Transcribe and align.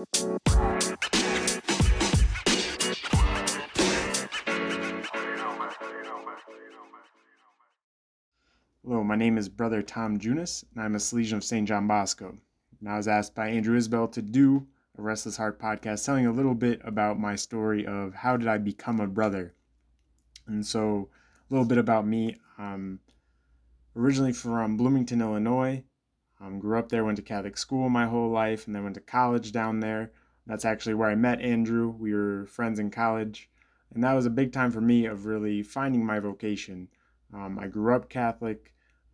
Hello, 0.00 0.14
my 9.04 9.14
name 9.14 9.36
is 9.36 9.50
Brother 9.50 9.82
Tom 9.82 10.18
Junis, 10.18 10.64
and 10.74 10.82
I'm 10.82 10.94
a 10.94 10.98
Salesian 10.98 11.34
of 11.34 11.44
St. 11.44 11.68
John 11.68 11.86
Bosco. 11.86 12.38
And 12.80 12.88
I 12.88 12.96
was 12.96 13.08
asked 13.08 13.34
by 13.34 13.48
Andrew 13.48 13.76
Isbell 13.78 14.10
to 14.12 14.22
do 14.22 14.66
a 14.96 15.02
Restless 15.02 15.36
Heart 15.36 15.60
podcast 15.60 16.06
telling 16.06 16.24
a 16.24 16.32
little 16.32 16.54
bit 16.54 16.80
about 16.82 17.20
my 17.20 17.36
story 17.36 17.86
of 17.86 18.14
how 18.14 18.38
did 18.38 18.48
I 18.48 18.56
become 18.56 19.00
a 19.00 19.06
brother. 19.06 19.54
And 20.46 20.64
so, 20.64 21.10
a 21.50 21.52
little 21.52 21.66
bit 21.66 21.76
about 21.76 22.06
me. 22.06 22.38
I'm 22.56 23.00
originally 23.94 24.32
from 24.32 24.78
Bloomington, 24.78 25.20
Illinois. 25.20 25.84
Um, 26.40 26.58
grew 26.58 26.78
up 26.78 26.88
there, 26.88 27.04
went 27.04 27.16
to 27.16 27.22
Catholic 27.22 27.58
school 27.58 27.88
my 27.88 28.06
whole 28.06 28.30
life, 28.30 28.66
and 28.66 28.74
then 28.74 28.82
went 28.82 28.94
to 28.94 29.00
college 29.00 29.52
down 29.52 29.80
there. 29.80 30.12
That's 30.46 30.64
actually 30.64 30.94
where 30.94 31.10
I 31.10 31.14
met 31.14 31.40
Andrew. 31.40 31.88
We 31.88 32.14
were 32.14 32.46
friends 32.46 32.78
in 32.78 32.90
college. 32.90 33.50
And 33.92 34.02
that 34.04 34.14
was 34.14 34.26
a 34.26 34.30
big 34.30 34.52
time 34.52 34.70
for 34.70 34.80
me 34.80 35.06
of 35.06 35.26
really 35.26 35.62
finding 35.62 36.04
my 36.04 36.18
vocation. 36.18 36.88
Um, 37.34 37.58
I 37.58 37.66
grew 37.66 37.94
up 37.94 38.08
Catholic. 38.08 38.72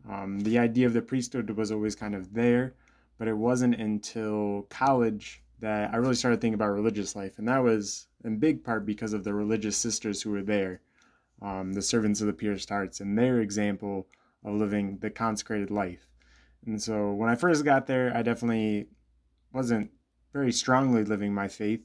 Um, 0.09 0.41
the 0.41 0.59
idea 0.59 0.87
of 0.87 0.93
the 0.93 1.03
priesthood 1.03 1.51
was 1.51 1.73
always 1.73 1.97
kind 1.97 2.15
of 2.15 2.33
there, 2.33 2.75
but 3.19 3.29
it 3.29 3.37
wasn't 3.37 3.75
until 3.75 4.67
college 4.69 5.43
that 5.59 5.93
I 5.93 5.97
really 5.97 6.15
started 6.15 6.41
thinking 6.41 6.55
about 6.55 6.69
religious 6.69 7.17
life. 7.17 7.39
And 7.39 7.49
that 7.49 7.63
was 7.63 8.07
in 8.25 8.39
big 8.39 8.63
part 8.63 8.87
because 8.87 9.13
of 9.13 9.25
the 9.25 9.35
religious 9.35 9.77
sisters 9.77 10.23
who 10.23 10.31
were 10.31 10.43
there, 10.43 10.83
um, 11.43 11.73
the 11.73 11.83
servants 11.83 12.21
of 12.21 12.27
the 12.27 12.33
pierced 12.33 12.69
hearts, 12.69 13.01
and 13.01 13.19
their 13.19 13.41
example 13.41 14.07
of 14.45 14.55
living 14.55 14.99
the 14.99 15.11
consecrated 15.11 15.71
life. 15.71 16.07
And 16.67 16.83
so 16.83 17.13
when 17.13 17.31
I 17.31 17.37
first 17.37 17.65
got 17.65 17.87
there, 17.87 18.13
I 18.15 18.23
definitely 18.23 18.89
wasn't 19.53 19.91
very 20.33 20.53
strongly 20.53 21.05
living 21.05 21.33
my 21.33 21.49
faith. 21.49 21.81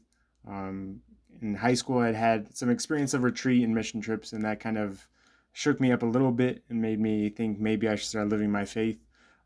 Um, 0.48 1.02
in 1.42 1.56
high 1.56 1.76
school, 1.76 2.00
I'd 2.00 2.16
had 2.16 2.56
some 2.56 2.70
experience 2.70 3.14
of 3.14 3.24
retreat 3.24 3.64
and 3.64 3.74
mission 3.74 4.02
trips, 4.02 4.34
and 4.34 4.44
that 4.44 4.60
kind 4.60 4.78
of 4.78 5.08
shook 5.54 5.80
me 5.80 5.92
up 5.92 6.04
a 6.04 6.08
little 6.08 6.32
bit 6.32 6.64
and 6.70 6.82
made 6.82 7.00
me 7.00 7.30
think 7.30 7.60
maybe 7.60 7.88
I 7.88 7.96
should 7.96 8.10
start 8.10 8.30
living 8.30 8.52
my 8.52 8.66
faith. 8.66 9.00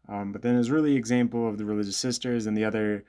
Um, 0.08 0.32
but 0.32 0.42
then 0.42 0.56
it 0.56 0.60
was 0.60 0.72
really 0.72 0.96
example 0.96 1.48
of 1.48 1.58
the 1.58 1.66
religious 1.66 1.98
sisters 1.98 2.46
and 2.46 2.56
the 2.56 2.66
other 2.66 3.06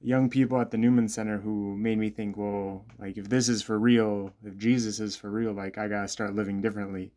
young 0.00 0.30
people 0.30 0.60
at 0.60 0.70
the 0.70 0.78
Newman 0.78 1.08
Center 1.08 1.38
who 1.38 1.76
made 1.76 1.98
me 1.98 2.10
think, 2.10 2.36
well, 2.36 2.84
like 2.98 3.16
if 3.18 3.28
this 3.28 3.48
is 3.48 3.62
for 3.62 3.78
real, 3.78 4.32
if 4.44 4.56
Jesus 4.56 4.98
is 4.98 5.14
for 5.14 5.30
real, 5.30 5.52
like 5.52 5.78
I 5.78 5.88
gotta 5.88 6.08
start 6.08 6.34
living 6.34 6.60
differently. 6.60 7.12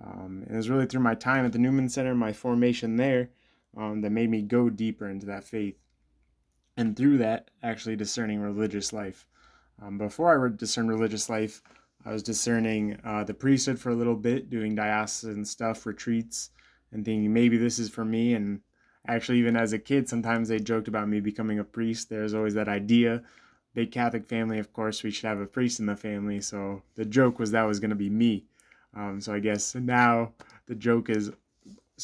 Um, 0.00 0.44
it 0.48 0.56
was 0.56 0.70
really 0.70 0.86
through 0.86 1.00
my 1.00 1.14
time 1.14 1.44
at 1.44 1.52
the 1.52 1.58
Newman 1.58 1.88
Center, 1.88 2.14
my 2.14 2.32
formation 2.32 2.96
there, 2.96 3.28
um, 3.76 4.00
that 4.02 4.10
made 4.10 4.30
me 4.30 4.42
go 4.42 4.70
deeper 4.70 5.08
into 5.08 5.26
that 5.26 5.44
faith, 5.44 5.76
and 6.76 6.96
through 6.96 7.18
that, 7.18 7.50
actually 7.62 7.96
discerning 7.96 8.40
religious 8.40 8.92
life. 8.92 9.26
Um, 9.80 9.98
before 9.98 10.46
I 10.46 10.56
discerned 10.56 10.90
religious 10.90 11.28
life, 11.28 11.62
I 12.04 12.12
was 12.12 12.22
discerning 12.22 12.98
uh, 13.04 13.24
the 13.24 13.34
priesthood 13.34 13.78
for 13.78 13.90
a 13.90 13.94
little 13.94 14.16
bit, 14.16 14.50
doing 14.50 14.74
diocesan 14.74 15.44
stuff, 15.44 15.86
retreats, 15.86 16.50
and 16.92 17.04
thinking 17.04 17.32
maybe 17.32 17.56
this 17.56 17.78
is 17.78 17.88
for 17.88 18.04
me. 18.04 18.34
And 18.34 18.60
actually, 19.06 19.38
even 19.38 19.56
as 19.56 19.72
a 19.72 19.78
kid, 19.78 20.08
sometimes 20.08 20.48
they 20.48 20.58
joked 20.58 20.88
about 20.88 21.08
me 21.08 21.20
becoming 21.20 21.58
a 21.58 21.64
priest. 21.64 22.08
There's 22.08 22.34
always 22.34 22.54
that 22.54 22.68
idea. 22.68 23.22
Big 23.74 23.90
Catholic 23.90 24.26
family, 24.26 24.58
of 24.58 24.72
course, 24.72 25.02
we 25.02 25.10
should 25.10 25.26
have 25.26 25.40
a 25.40 25.46
priest 25.46 25.80
in 25.80 25.86
the 25.86 25.96
family. 25.96 26.40
So 26.40 26.82
the 26.94 27.04
joke 27.04 27.38
was 27.38 27.52
that 27.52 27.62
was 27.62 27.80
going 27.80 27.90
to 27.90 27.96
be 27.96 28.10
me. 28.10 28.44
Um, 28.94 29.20
so 29.20 29.32
I 29.32 29.38
guess 29.38 29.74
now 29.74 30.32
the 30.66 30.74
joke 30.74 31.08
is 31.08 31.32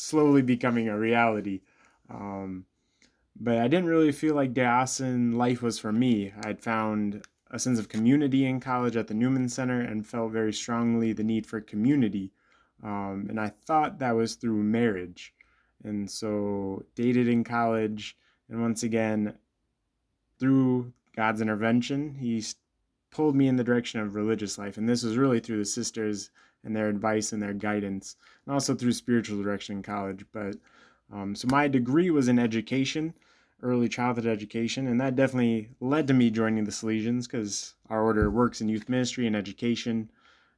slowly 0.01 0.43
becoming 0.43 0.89
a 0.89 0.99
reality. 0.99 1.61
Um, 2.11 2.65
but 3.41 3.59
I 3.59 3.69
didn't 3.69 3.87
really 3.87 4.13
feel 4.13 4.35
like 4.35 4.53
diocesan 4.53 5.33
life 5.33 5.63
was 5.63 5.79
for 5.79 5.93
me. 5.93 6.33
I'd 6.45 6.61
found 6.61 7.25
a 7.51 7.59
sense 7.59 7.79
of 7.79 7.89
community 7.89 8.45
in 8.45 8.61
college 8.61 8.97
at 8.97 9.07
the 9.07 9.15
Newman 9.15 9.49
Center 9.49 9.81
and 9.81 10.07
felt 10.07 10.33
very 10.33 10.53
strongly 10.53 11.13
the 11.13 11.25
need 11.25 11.47
for 11.47 11.61
community. 11.61 12.33
Um, 12.83 13.27
and 13.29 13.41
I 13.41 13.49
thought 13.49 13.99
that 13.99 14.17
was 14.17 14.35
through 14.35 14.63
marriage. 14.63 15.35
And 15.85 16.11
so, 16.11 16.85
dated 16.97 17.29
in 17.29 17.45
college, 17.45 18.17
and 18.49 18.61
once 18.61 18.83
again, 18.83 19.35
through 20.39 20.93
God's 21.15 21.41
intervention, 21.41 22.15
He 22.15 22.45
pulled 23.11 23.37
me 23.37 23.49
in 23.49 23.57
the 23.57 23.65
direction 23.65 24.01
of 24.01 24.15
religious 24.15 24.59
life. 24.59 24.77
And 24.77 24.89
this 24.89 25.03
was 25.03 25.17
really 25.17 25.41
through 25.41 25.59
the 25.59 25.65
sisters 25.65 26.31
and 26.65 26.75
their 26.75 26.89
advice 26.89 27.33
and 27.33 27.43
their 27.43 27.55
guidance, 27.55 28.17
and 28.47 28.55
also 28.55 28.75
through 28.75 28.93
spiritual 28.93 29.43
direction 29.43 29.77
in 29.77 29.83
college. 29.83 30.25
But 30.33 30.57
um, 31.13 31.35
so, 31.35 31.49
my 31.49 31.69
degree 31.69 32.11
was 32.11 32.29
in 32.29 32.39
education 32.39 33.15
early 33.63 33.89
childhood 33.89 34.27
education, 34.27 34.87
and 34.87 35.01
that 35.01 35.17
definitely 35.17 35.71
led 35.81 36.07
to 36.07 36.15
me 36.15 36.31
joining 36.31 36.65
the 36.65 36.71
Salesians 36.71 37.25
because 37.25 37.75
our 37.91 38.03
order 38.03 38.31
works 38.31 38.61
in 38.61 38.69
youth 38.69 38.89
ministry 38.89 39.27
and 39.27 39.35
education. 39.35 40.11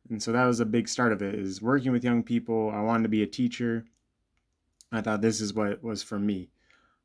And 0.08 0.22
so 0.22 0.32
that 0.32 0.44
was 0.44 0.60
a 0.60 0.66
big 0.66 0.88
start 0.88 1.12
of 1.12 1.22
it 1.22 1.34
is 1.34 1.62
working 1.62 1.92
with 1.92 2.04
young 2.04 2.22
people. 2.22 2.70
I 2.70 2.80
wanted 2.80 3.04
to 3.04 3.08
be 3.08 3.22
a 3.22 3.26
teacher. 3.26 3.86
I 4.92 5.00
thought 5.00 5.22
this 5.22 5.40
is 5.40 5.54
what 5.54 5.82
was 5.82 6.02
for 6.02 6.18
me. 6.18 6.50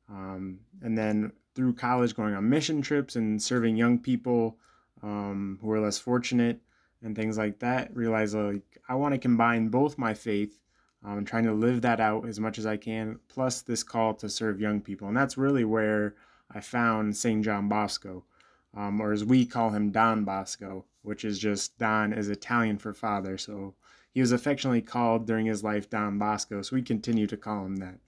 Um, 0.09 0.59
and 0.81 0.97
then 0.97 1.31
through 1.53 1.73
college, 1.75 2.15
going 2.15 2.33
on 2.33 2.49
mission 2.49 2.81
trips 2.81 3.15
and 3.15 3.41
serving 3.41 3.77
young 3.77 3.99
people 3.99 4.57
um, 5.01 5.59
who 5.61 5.71
are 5.71 5.79
less 5.79 5.97
fortunate 5.97 6.59
and 7.01 7.15
things 7.15 7.37
like 7.37 7.59
that, 7.59 7.95
Realize 7.95 8.33
like 8.33 8.77
I 8.87 8.95
want 8.95 9.13
to 9.13 9.19
combine 9.19 9.69
both 9.69 9.97
my 9.97 10.13
faith 10.13 10.59
um, 11.03 11.19
and 11.19 11.27
trying 11.27 11.43
to 11.45 11.53
live 11.53 11.81
that 11.81 11.99
out 11.99 12.27
as 12.27 12.39
much 12.39 12.57
as 12.57 12.65
I 12.65 12.77
can, 12.77 13.19
plus 13.27 13.61
this 13.61 13.83
call 13.83 14.13
to 14.15 14.29
serve 14.29 14.59
young 14.59 14.81
people. 14.81 15.07
And 15.07 15.15
that's 15.15 15.37
really 15.37 15.63
where 15.63 16.15
I 16.51 16.61
found 16.61 17.15
St. 17.15 17.43
John 17.43 17.69
Bosco, 17.69 18.23
um, 18.75 18.99
or 18.99 19.11
as 19.11 19.23
we 19.23 19.45
call 19.45 19.69
him, 19.69 19.91
Don 19.91 20.25
Bosco, 20.25 20.85
which 21.03 21.23
is 21.23 21.37
just 21.37 21.77
Don 21.77 22.11
is 22.13 22.29
Italian 22.29 22.77
for 22.77 22.93
father. 22.93 23.37
So 23.37 23.75
he 24.11 24.21
was 24.21 24.31
affectionately 24.31 24.81
called 24.81 25.27
during 25.27 25.45
his 25.45 25.63
life 25.63 25.89
Don 25.89 26.17
Bosco, 26.17 26.61
so 26.61 26.75
we 26.75 26.81
continue 26.81 27.27
to 27.27 27.37
call 27.37 27.65
him 27.65 27.77
that. 27.77 27.99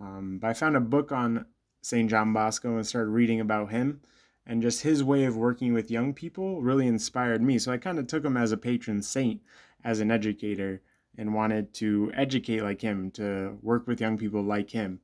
Um, 0.00 0.38
but 0.40 0.48
I 0.48 0.54
found 0.54 0.76
a 0.76 0.80
book 0.80 1.12
on 1.12 1.44
St. 1.82 2.08
John 2.10 2.32
Bosco 2.32 2.76
and 2.76 2.86
started 2.86 3.10
reading 3.10 3.40
about 3.40 3.70
him. 3.70 4.00
And 4.50 4.62
just 4.62 4.82
his 4.82 5.04
way 5.04 5.26
of 5.26 5.36
working 5.36 5.74
with 5.74 5.92
young 5.92 6.12
people 6.12 6.60
really 6.60 6.88
inspired 6.88 7.40
me. 7.40 7.56
So 7.56 7.70
I 7.70 7.76
kind 7.76 8.00
of 8.00 8.08
took 8.08 8.24
him 8.24 8.36
as 8.36 8.50
a 8.50 8.56
patron 8.56 9.00
saint, 9.00 9.40
as 9.84 10.00
an 10.00 10.10
educator 10.10 10.82
and 11.16 11.32
wanted 11.32 11.72
to 11.74 12.10
educate 12.16 12.64
like 12.64 12.80
him, 12.80 13.12
to 13.12 13.56
work 13.62 13.86
with 13.86 14.00
young 14.00 14.18
people 14.18 14.42
like 14.42 14.70
him. 14.70 14.98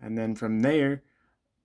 And 0.00 0.16
then 0.16 0.36
from 0.36 0.60
there, 0.60 1.02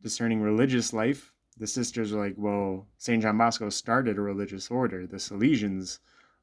discerning 0.02 0.42
religious 0.42 0.94
life, 0.94 1.32
the 1.60 1.68
sisters 1.68 2.12
were 2.12 2.26
like, 2.26 2.34
well, 2.38 2.88
St. 2.98 3.22
John 3.22 3.38
Bosco 3.38 3.70
started 3.70 4.18
a 4.18 4.22
religious 4.22 4.72
order, 4.72 5.06
the 5.06 5.18
Salesians. 5.18 6.00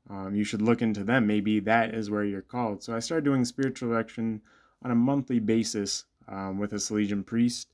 Um, 0.09 0.37
you 0.37 0.45
should 0.45 0.63
look 0.63 0.81
into 0.81 1.03
them. 1.03 1.27
Maybe 1.27 1.59
that 1.59 1.93
is 1.93 2.09
where 2.09 2.25
you're 2.25 2.41
called. 2.41 2.85
So 2.85 2.95
I 2.95 3.01
started 3.01 3.25
doing 3.25 3.45
spiritual 3.45 3.89
direction 3.89 4.43
on 4.85 4.93
a 4.93 4.95
monthly 4.95 5.41
basis 5.41 6.05
um, 6.29 6.61
with 6.61 6.73
a 6.73 6.77
Salesian 6.77 7.27
priest. 7.27 7.74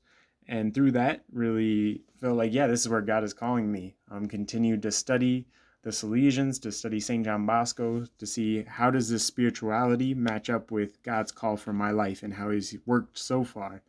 And 0.51 0.73
through 0.73 0.91
that, 0.91 1.23
really 1.31 2.01
felt 2.19 2.35
like, 2.35 2.53
yeah, 2.53 2.67
this 2.67 2.81
is 2.81 2.89
where 2.89 2.99
God 2.99 3.23
is 3.23 3.33
calling 3.33 3.71
me. 3.71 3.95
Um, 4.11 4.27
continued 4.27 4.81
to 4.81 4.91
study 4.91 5.47
the 5.83 5.91
Salesians, 5.91 6.61
to 6.63 6.73
study 6.73 6.99
St. 6.99 7.23
John 7.23 7.45
Bosco, 7.45 8.05
to 8.17 8.25
see 8.25 8.63
how 8.63 8.91
does 8.91 9.09
this 9.09 9.23
spirituality 9.23 10.13
match 10.13 10.49
up 10.49 10.69
with 10.69 11.01
God's 11.03 11.31
call 11.31 11.55
for 11.55 11.71
my 11.71 11.91
life 11.91 12.21
and 12.21 12.33
how 12.33 12.49
he's 12.49 12.75
worked 12.85 13.17
so 13.17 13.45
far. 13.45 13.81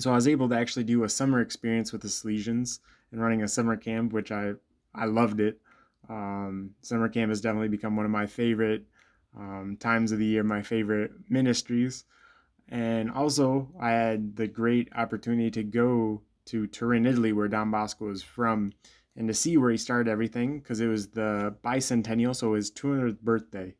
So 0.00 0.10
I 0.10 0.16
was 0.16 0.26
able 0.26 0.48
to 0.48 0.56
actually 0.56 0.84
do 0.84 1.04
a 1.04 1.08
summer 1.08 1.40
experience 1.40 1.92
with 1.92 2.02
the 2.02 2.08
Salesians 2.08 2.80
and 3.12 3.22
running 3.22 3.44
a 3.44 3.48
summer 3.48 3.76
camp, 3.76 4.12
which 4.12 4.32
I, 4.32 4.54
I 4.92 5.04
loved 5.04 5.38
it. 5.38 5.60
Um, 6.08 6.70
summer 6.82 7.08
camp 7.08 7.28
has 7.28 7.40
definitely 7.40 7.68
become 7.68 7.94
one 7.94 8.06
of 8.06 8.10
my 8.10 8.26
favorite 8.26 8.86
um, 9.38 9.76
times 9.78 10.10
of 10.10 10.18
the 10.18 10.26
year, 10.26 10.42
my 10.42 10.62
favorite 10.62 11.12
ministries. 11.28 12.06
And 12.68 13.10
also, 13.10 13.68
I 13.78 13.90
had 13.90 14.36
the 14.36 14.46
great 14.46 14.88
opportunity 14.94 15.50
to 15.50 15.62
go 15.62 16.22
to 16.46 16.66
Turin, 16.66 17.06
Italy, 17.06 17.32
where 17.32 17.48
Don 17.48 17.70
Bosco 17.70 18.10
is 18.10 18.22
from, 18.22 18.72
and 19.16 19.28
to 19.28 19.34
see 19.34 19.56
where 19.56 19.70
he 19.70 19.76
started 19.76 20.10
everything 20.10 20.58
because 20.58 20.80
it 20.80 20.86
was 20.86 21.08
the 21.08 21.54
bicentennial, 21.62 22.34
so 22.34 22.54
his 22.54 22.70
200th 22.70 23.20
birthday. 23.20 23.74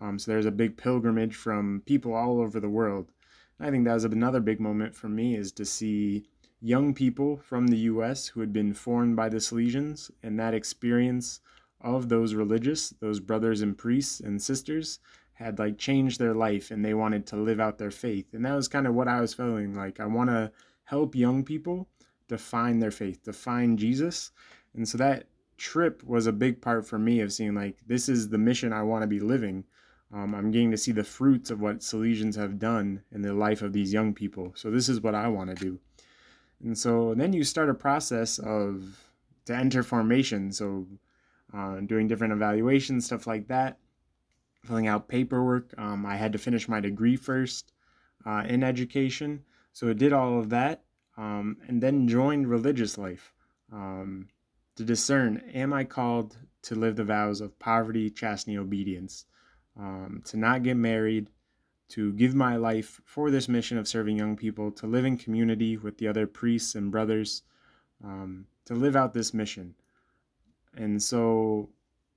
Um, 0.00 0.18
so 0.18 0.32
there's 0.32 0.46
a 0.46 0.50
big 0.50 0.76
pilgrimage 0.76 1.36
from 1.36 1.82
people 1.86 2.14
all 2.14 2.40
over 2.40 2.58
the 2.58 2.68
world. 2.68 3.12
And 3.58 3.68
I 3.68 3.70
think 3.70 3.84
that 3.84 3.94
was 3.94 4.04
another 4.04 4.40
big 4.40 4.60
moment 4.60 4.94
for 4.94 5.08
me 5.08 5.36
is 5.36 5.52
to 5.52 5.64
see 5.64 6.26
young 6.60 6.94
people 6.94 7.36
from 7.36 7.68
the 7.68 7.78
U.S. 7.78 8.26
who 8.28 8.40
had 8.40 8.52
been 8.52 8.74
formed 8.74 9.14
by 9.14 9.28
the 9.28 9.38
Salesians 9.38 10.10
and 10.22 10.38
that 10.38 10.54
experience 10.54 11.40
of 11.80 12.08
those 12.08 12.34
religious, 12.34 12.90
those 13.00 13.20
brothers 13.20 13.60
and 13.62 13.76
priests 13.76 14.20
and 14.20 14.40
sisters 14.40 14.98
had 15.42 15.58
like 15.58 15.78
changed 15.78 16.18
their 16.18 16.34
life 16.34 16.70
and 16.70 16.84
they 16.84 16.94
wanted 16.94 17.26
to 17.26 17.36
live 17.36 17.60
out 17.60 17.78
their 17.78 17.90
faith. 17.90 18.32
And 18.32 18.44
that 18.44 18.54
was 18.54 18.68
kind 18.68 18.86
of 18.86 18.94
what 18.94 19.08
I 19.08 19.20
was 19.20 19.34
feeling 19.34 19.74
like. 19.74 20.00
I 20.00 20.06
want 20.06 20.30
to 20.30 20.52
help 20.84 21.14
young 21.14 21.44
people 21.44 21.88
define 22.28 22.78
their 22.78 22.90
faith, 22.90 23.22
define 23.22 23.76
Jesus, 23.76 24.30
and 24.74 24.88
so 24.88 24.96
that 24.98 25.26
trip 25.58 26.02
was 26.04 26.26
a 26.26 26.32
big 26.32 26.60
part 26.60 26.86
for 26.86 26.98
me 26.98 27.20
of 27.20 27.32
seeing 27.32 27.54
like 27.54 27.76
this 27.86 28.08
is 28.08 28.28
the 28.28 28.38
mission 28.38 28.72
I 28.72 28.82
want 28.82 29.02
to 29.02 29.06
be 29.06 29.20
living. 29.20 29.64
Um, 30.12 30.34
I'm 30.34 30.50
getting 30.50 30.70
to 30.72 30.76
see 30.76 30.92
the 30.92 31.04
fruits 31.04 31.50
of 31.50 31.60
what 31.60 31.78
Salesians 31.78 32.36
have 32.36 32.58
done 32.58 33.02
in 33.12 33.22
the 33.22 33.32
life 33.32 33.62
of 33.62 33.72
these 33.72 33.92
young 33.92 34.12
people. 34.12 34.52
So 34.54 34.70
this 34.70 34.88
is 34.88 35.00
what 35.00 35.14
I 35.14 35.28
want 35.28 35.56
to 35.56 35.64
do. 35.64 35.78
And 36.62 36.76
so 36.76 37.14
then 37.14 37.32
you 37.32 37.44
start 37.44 37.70
a 37.70 37.74
process 37.74 38.38
of 38.38 39.04
to 39.46 39.54
enter 39.54 39.82
formation. 39.82 40.52
So 40.52 40.86
uh, 41.54 41.80
doing 41.80 42.08
different 42.08 42.32
evaluations, 42.32 43.06
stuff 43.06 43.26
like 43.26 43.48
that, 43.48 43.78
filling 44.64 44.86
out 44.86 45.08
paperwork. 45.08 45.74
Um, 45.78 46.06
I 46.06 46.16
had 46.16 46.32
to 46.32 46.38
finish 46.38 46.68
my 46.68 46.80
degree 46.80 47.16
first 47.16 47.72
uh, 48.24 48.44
in 48.48 48.62
education. 48.62 49.42
So 49.72 49.90
I 49.90 49.92
did 49.92 50.12
all 50.12 50.38
of 50.38 50.50
that 50.50 50.82
um, 51.16 51.56
and 51.66 51.82
then 51.82 52.08
joined 52.08 52.48
religious 52.48 52.96
life 52.96 53.32
um, 53.72 54.28
to 54.76 54.84
discern 54.84 55.42
am 55.52 55.72
I 55.72 55.84
called 55.84 56.36
to 56.62 56.74
live 56.74 56.96
the 56.96 57.04
vows 57.04 57.40
of 57.40 57.58
poverty, 57.58 58.08
chastity, 58.08 58.56
obedience, 58.56 59.24
um, 59.78 60.22
to 60.26 60.36
not 60.36 60.62
get 60.62 60.76
married, 60.76 61.28
to 61.88 62.12
give 62.12 62.34
my 62.34 62.56
life 62.56 63.00
for 63.04 63.30
this 63.30 63.48
mission 63.48 63.78
of 63.78 63.88
serving 63.88 64.16
young 64.16 64.36
people, 64.36 64.70
to 64.70 64.86
live 64.86 65.04
in 65.04 65.16
community 65.16 65.76
with 65.76 65.98
the 65.98 66.06
other 66.06 66.26
priests 66.26 66.74
and 66.74 66.90
brothers, 66.92 67.42
um, 68.04 68.46
to 68.64 68.74
live 68.74 68.94
out 68.94 69.12
this 69.12 69.34
mission. 69.34 69.74
And 70.76 71.02
so 71.02 71.68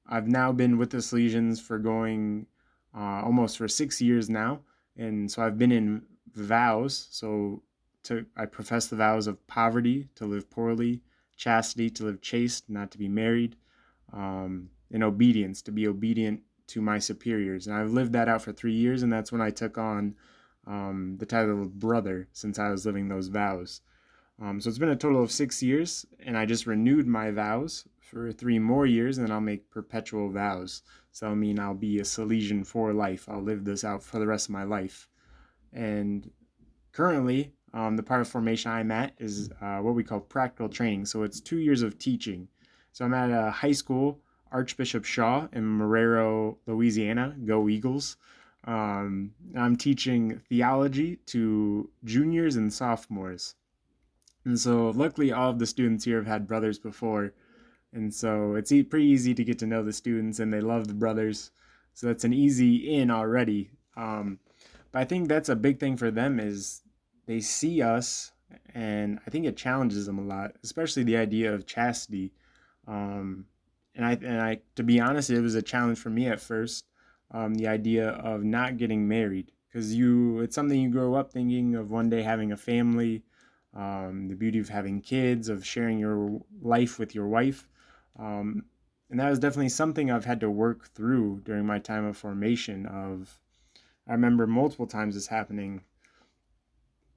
I've 0.08 0.28
now 0.28 0.52
been 0.52 0.78
with 0.78 0.92
the 0.92 0.98
Salesians 0.98 1.62
for 1.62 1.78
going 1.78 2.48
uh, 2.96 3.22
almost 3.24 3.58
for 3.58 3.68
six 3.68 4.02
years 4.02 4.30
now. 4.30 4.62
And 4.98 5.30
so 5.30 5.42
I've 5.42 5.58
been 5.58 5.72
in 5.72 6.04
vows. 6.34 7.08
So 7.12 7.64
to, 8.04 8.26
I 8.38 8.46
profess 8.46 8.88
the 8.88 8.96
vows 8.96 9.28
of 9.28 9.46
poverty, 9.48 10.08
to 10.16 10.26
live 10.26 10.50
poorly, 10.50 11.02
chastity, 11.36 11.90
to 11.92 12.06
live 12.06 12.22
chaste, 12.22 12.70
not 12.70 12.92
to 12.92 12.98
be 12.98 13.08
married, 13.08 13.58
um, 14.14 14.70
and 14.92 15.04
obedience, 15.04 15.62
to 15.64 15.72
be 15.72 15.88
obedient 15.88 16.42
to 16.68 16.82
my 16.82 17.00
superiors. 17.00 17.68
And 17.68 17.76
I've 17.76 17.92
lived 17.92 18.14
that 18.14 18.30
out 18.30 18.42
for 18.42 18.54
three 18.54 18.74
years, 18.74 19.04
and 19.04 19.12
that's 19.12 19.32
when 19.32 19.42
I 19.42 19.50
took 19.50 19.78
on 19.78 20.16
um, 20.68 21.16
the 21.20 21.26
title 21.26 21.62
of 21.62 21.80
brother 21.80 22.28
since 22.32 22.58
I 22.58 22.70
was 22.70 22.86
living 22.86 23.08
those 23.08 23.28
vows. 23.28 23.82
Um, 24.42 24.60
so 24.60 24.70
it's 24.70 24.78
been 24.78 24.90
a 24.90 24.96
total 24.96 25.24
of 25.24 25.32
six 25.32 25.64
years, 25.64 26.06
and 26.20 26.38
I 26.38 26.46
just 26.46 26.68
renewed 26.68 27.08
my 27.08 27.32
vows 27.32 27.86
for 28.00 28.32
three 28.32 28.60
more 28.60 28.86
years, 28.86 29.18
and 29.18 29.26
then 29.26 29.32
I'll 29.32 29.42
make 29.42 29.70
perpetual 29.72 30.30
vows. 30.30 30.82
So 31.12 31.30
I 31.30 31.36
mean, 31.36 31.60
I'll 31.60 31.74
be 31.74 32.00
a 32.00 32.04
Salesian 32.04 32.68
for 32.68 32.94
life. 32.94 33.28
I'll 33.30 33.42
live 33.42 33.64
this 33.64 33.84
out 33.84 34.04
for 34.04 34.20
the 34.20 34.28
rest 34.28 34.48
of 34.48 34.54
my 34.54 34.64
life. 34.64 35.08
And 35.72 36.30
currently, 36.92 37.54
um, 37.74 37.96
the 37.96 38.04
part 38.04 38.22
of 38.22 38.28
formation 38.28 38.72
I'm 38.72 38.92
at 38.92 39.14
is 39.20 39.50
uh, 39.62 39.80
what 39.80 39.96
we 39.96 40.04
call 40.04 40.20
practical 40.20 40.70
training. 40.70 41.06
So 41.06 41.24
it's 41.24 41.40
two 41.40 41.60
years 41.60 41.82
of 41.82 41.98
teaching. 41.98 42.48
So 42.92 43.06
I'm 43.06 43.14
at 43.14 43.32
a 43.32 43.52
high 43.52 43.74
school, 43.74 44.20
Archbishop 44.52 45.04
Shaw 45.04 45.48
in 45.52 45.64
Marrero, 45.64 46.58
Louisiana. 46.66 47.36
Go 47.46 47.68
Eagles. 47.68 48.18
Um, 48.66 49.32
I'm 49.56 49.76
teaching 49.76 50.42
theology 50.50 51.18
to 51.28 51.90
juniors 52.04 52.56
and 52.56 52.74
sophomores. 52.74 53.56
And 54.46 54.60
so, 54.60 54.92
luckily, 54.92 55.32
all 55.32 55.50
of 55.50 55.60
the 55.60 55.66
students 55.66 56.06
here 56.06 56.18
have 56.18 56.28
had 56.28 56.48
brothers 56.48 56.78
before. 56.78 57.34
And 57.92 58.14
so, 58.14 58.56
it's 58.56 58.72
pretty 58.90 59.08
easy 59.08 59.34
to 59.34 59.44
get 59.44 59.60
to 59.60 59.66
know 59.66 59.84
the 59.84 59.92
students, 59.92 60.40
and 60.40 60.54
they 60.54 60.62
love 60.62 60.88
the 60.88 60.94
brothers. 60.94 61.52
So, 61.94 62.08
that's 62.08 62.24
an 62.24 62.34
easy 62.34 62.96
in 62.96 63.10
already. 63.10 63.72
Um, 63.98 64.40
but 64.92 65.02
I 65.02 65.06
think 65.06 65.28
that's 65.28 65.50
a 65.50 65.56
big 65.56 65.80
thing 65.80 65.98
for 65.98 66.12
them 66.12 66.40
is 66.40 66.82
they 67.26 67.42
see 67.42 67.82
us, 67.82 68.32
and 68.74 69.20
I 69.26 69.30
think 69.30 69.46
it 69.46 69.58
challenges 69.58 70.06
them 70.06 70.20
a 70.20 70.24
lot, 70.24 70.56
especially 70.64 71.04
the 71.04 71.18
idea 71.18 71.54
of 71.54 71.66
chastity. 71.66 72.32
Um, 72.88 73.46
and 73.96 74.06
I, 74.06 74.12
and 74.12 74.42
I, 74.42 74.60
to 74.76 74.84
be 74.84 75.02
honest, 75.02 75.30
it 75.30 75.42
was 75.42 75.56
a 75.56 75.62
challenge 75.62 75.98
for 75.98 76.10
me 76.10 76.28
at 76.28 76.40
first. 76.40 76.86
Um, 77.32 77.56
the 77.56 77.68
idea 77.68 78.10
of 78.10 78.44
not 78.44 78.78
getting 78.78 79.08
married, 79.08 79.52
because 79.68 79.94
you, 79.94 80.40
it's 80.40 80.56
something 80.56 80.80
you 80.80 80.90
grow 80.90 81.16
up 81.16 81.32
thinking 81.32 81.76
of 81.76 81.90
one 81.90 82.10
day 82.10 82.22
having 82.22 82.52
a 82.52 82.58
family 82.58 83.24
um, 83.76 84.28
the 84.30 84.36
beauty 84.36 84.60
of 84.60 84.70
having 84.70 85.02
kids, 85.02 85.50
of 85.50 85.66
sharing 85.66 86.00
your 86.00 86.42
life 86.62 86.98
with 86.98 87.14
your 87.14 87.28
wife. 87.28 87.68
Um, 88.18 88.66
and 89.10 89.20
that 89.20 89.30
was 89.30 89.40
definitely 89.40 89.70
something 89.70 90.10
I've 90.10 90.26
had 90.26 90.40
to 90.40 90.50
work 90.50 90.88
through 90.90 91.42
during 91.44 91.66
my 91.66 91.80
time 91.80 92.06
of 92.06 92.18
formation. 92.18 92.86
Of 92.86 93.40
I 94.08 94.14
remember 94.14 94.48
multiple 94.48 94.88
times 94.88 95.16
this 95.16 95.28
happening. 95.28 95.82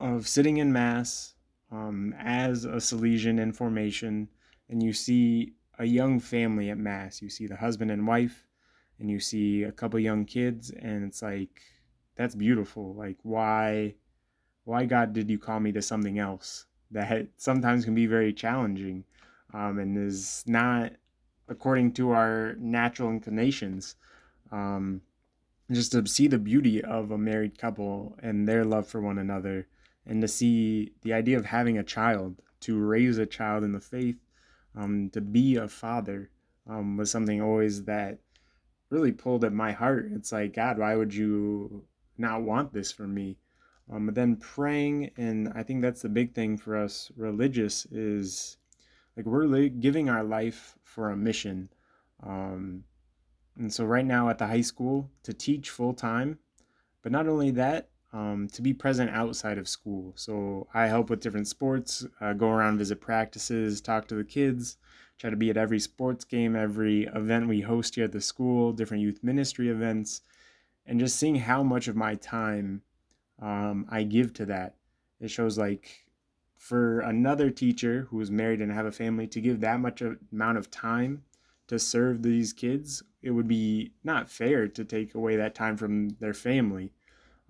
Of 0.01 0.29
sitting 0.29 0.59
in 0.59 0.73
mass 0.73 1.35
um, 1.73 2.15
as 2.19 2.65
a 2.65 2.77
Salesian 2.77 3.41
in 3.41 3.53
formation, 3.53 4.29
and 4.69 4.83
you 4.83 4.93
see 4.93 5.55
a 5.79 5.85
young 5.85 6.21
family 6.21 6.71
at 6.71 6.79
mass. 6.79 7.23
You 7.23 7.31
see 7.31 7.47
the 7.47 7.57
husband 7.57 7.91
and 7.91 8.07
wife, 8.07 8.47
and 8.99 9.11
you 9.11 9.21
see 9.21 9.63
a 9.63 9.73
couple 9.73 9.99
young 9.99 10.25
kids, 10.25 10.71
and 10.71 11.05
it's 11.05 11.23
like 11.23 11.63
that's 12.17 12.35
beautiful. 12.35 12.95
Like 12.95 13.17
why? 13.23 13.95
Why 14.69 14.85
God 14.85 15.15
did 15.15 15.31
you 15.31 15.39
call 15.39 15.61
me 15.61 15.73
to 15.73 15.81
something 15.81 16.19
else 16.19 16.67
that 16.91 17.27
sometimes 17.39 17.87
can 17.87 17.95
be 17.95 18.05
very 18.05 18.35
challenging 18.35 19.03
um, 19.55 19.79
and 19.79 19.97
is 19.97 20.45
not 20.47 20.93
according 21.49 21.93
to 21.93 22.11
our 22.11 22.55
natural 22.59 23.09
inclinations. 23.09 23.97
Um, 24.53 25.01
just 25.71 25.93
to 25.93 26.07
see 26.07 26.29
the 26.29 26.39
beauty 26.39 26.85
of 26.85 27.11
a 27.11 27.17
married 27.17 27.59
couple 27.59 28.15
and 28.23 28.47
their 28.47 28.63
love 28.63 28.87
for 28.87 29.01
one 29.01 29.17
another, 29.17 29.67
and 30.07 30.21
to 30.21 30.29
see 30.29 30.93
the 31.01 31.15
idea 31.15 31.39
of 31.39 31.47
having 31.47 31.79
a 31.79 31.83
child, 31.83 32.37
to 32.61 32.79
raise 32.79 33.17
a 33.17 33.25
child 33.25 33.65
in 33.65 33.73
the 33.73 33.81
faith, 33.81 34.17
um, 34.77 35.09
to 35.15 35.23
be 35.23 35.57
a 35.57 35.67
father, 35.67 36.29
um, 36.69 36.99
was 36.99 37.11
something 37.11 37.41
always 37.41 37.85
that 37.85 38.19
really 38.91 39.13
pulled 39.13 39.45
at 39.45 39.53
my 39.53 39.73
heart. 39.73 40.11
It's 40.13 40.33
like, 40.33 40.53
God, 40.53 40.79
why 40.79 40.95
would 40.95 41.15
you 41.15 41.85
not 42.19 42.43
want 42.43 42.75
this 42.75 42.93
for 42.93 43.07
me? 43.07 43.39
Um, 43.91 44.07
but 44.07 44.15
then 44.15 44.37
praying, 44.37 45.11
and 45.17 45.51
I 45.55 45.63
think 45.63 45.83
that's 45.83 46.03
the 46.03 46.09
big 46.09 46.35
thing 46.35 46.59
for 46.59 46.77
us 46.77 47.11
religious 47.17 47.87
is 47.87 48.59
like 49.17 49.27
we're 49.27 49.47
li- 49.47 49.69
giving 49.69 50.09
our 50.11 50.23
life 50.23 50.77
for 50.85 51.11
a 51.11 51.17
mission. 51.17 51.71
Um, 52.23 52.85
and 53.57 53.73
so 53.73 53.85
right 53.85 54.05
now 54.05 54.29
at 54.29 54.39
the 54.39 54.47
high 54.47 54.61
school 54.61 55.11
to 55.23 55.33
teach 55.33 55.71
full 55.71 55.95
time, 55.95 56.39
but 57.03 57.13
not 57.13 57.27
only 57.27 57.51
that, 57.53 57.89
um, 58.13 58.49
to 58.53 58.63
be 58.63 58.73
present 58.73 59.11
outside 59.11 59.59
of 59.59 59.69
school. 59.69 60.13
So 60.17 60.69
I 60.73 60.87
help 60.87 61.11
with 61.11 61.21
different 61.21 61.49
sports, 61.49 62.07
uh, 62.21 62.33
go 62.33 62.51
around, 62.51 62.79
visit 62.79 63.01
practices, 63.01 63.81
talk 63.81 64.09
to 64.09 64.15
the 64.15 64.25
kids, 64.25 64.77
try 65.19 65.31
to 65.31 65.37
be 65.37 65.51
at 65.51 65.57
every 65.57 65.81
sports 65.81 66.25
game, 66.25 66.57
every 66.57 67.05
event 67.07 67.49
we 67.49 67.61
host 67.61 67.97
here 67.97 68.05
at 68.05 68.13
the 68.13 68.21
school, 68.21 68.73
different 68.73 69.03
youth 69.03 69.23
ministry 69.23 69.69
events, 69.69 70.23
and 70.87 71.01
just 71.01 71.17
seeing 71.17 71.37
how 71.37 71.63
much 71.63 71.89
of 71.89 71.97
my 71.97 72.15
time 72.15 72.83
um, 73.41 73.87
I 73.89 74.03
give 74.03 74.33
to 74.35 74.47
that. 74.47 74.75
It 75.21 75.31
shows 75.31 75.59
like 75.59 76.07
for 76.57 77.01
another 77.01 77.51
teacher 77.51 78.09
who 78.11 78.21
is 78.21 78.31
married 78.31 78.61
and 78.61 78.73
have 78.73 78.87
a 78.87 78.93
family 78.93 79.27
to 79.29 79.41
give 79.41 79.61
that 79.61 79.81
much 79.81 80.03
amount 80.33 80.59
of 80.59 80.71
time 80.71 81.23
to 81.69 81.79
serve 81.79 82.23
these 82.23 82.53
kids, 82.53 83.03
it 83.23 83.31
would 83.31 83.47
be 83.47 83.93
not 84.03 84.29
fair 84.29 84.67
to 84.67 84.85
take 84.85 85.15
away 85.15 85.37
that 85.37 85.55
time 85.55 85.77
from 85.77 86.11
their 86.21 86.35
family. 86.35 86.93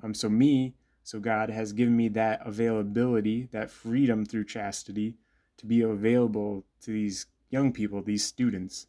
Um, 0.03 0.13
so 0.13 0.29
me, 0.29 0.75
so 1.03 1.21
God 1.21 1.51
has 1.51 1.73
given 1.73 1.97
me 1.97 2.09
that 2.09 2.47
availability, 2.47 3.49
that 3.53 3.71
freedom 3.71 4.27
through 4.27 4.45
chastity 4.45 5.17
to 5.57 5.67
be 5.67 5.81
available 5.83 6.65
to 6.83 6.93
these 6.93 7.27
young 7.51 7.73
people, 7.73 8.03
these 8.03 8.25
students, 8.25 8.87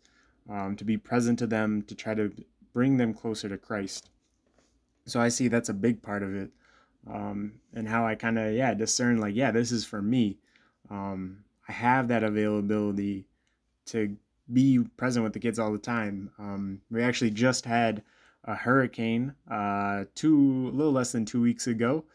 um, 0.49 0.75
to 0.75 0.83
be 0.83 0.97
present 0.97 1.39
to 1.39 1.47
them, 1.47 1.81
to 1.83 1.95
try 1.95 2.13
to 2.13 2.31
bring 2.73 2.97
them 2.97 3.13
closer 3.13 3.47
to 3.49 3.57
Christ. 3.57 4.09
So 5.05 5.19
I 5.19 5.29
see 5.29 5.47
that's 5.47 5.69
a 5.69 5.73
big 5.73 6.01
part 6.01 6.23
of 6.23 6.35
it 6.35 6.51
um, 7.07 7.53
and 7.73 7.87
how 7.87 8.05
I 8.05 8.15
kind 8.15 8.37
of 8.37 8.53
yeah 8.53 8.73
discern 8.73 9.19
like 9.19 9.35
yeah 9.35 9.51
this 9.51 9.71
is 9.71 9.85
for 9.85 10.01
me. 10.01 10.37
Um, 10.89 11.43
I 11.67 11.71
have 11.71 12.07
that 12.07 12.23
availability 12.23 13.25
to 13.87 14.17
be 14.51 14.79
present 14.97 15.23
with 15.23 15.33
the 15.33 15.39
kids 15.39 15.59
all 15.59 15.71
the 15.71 15.77
time. 15.77 16.31
Um, 16.39 16.81
we 16.89 17.03
actually 17.03 17.31
just 17.31 17.65
had 17.65 18.01
a 18.45 18.55
hurricane 18.55 19.35
uh, 19.49 20.05
two 20.15 20.69
a 20.73 20.75
little 20.75 20.93
less 20.93 21.11
than 21.11 21.25
two 21.25 21.41
weeks 21.41 21.67
ago, 21.67 22.05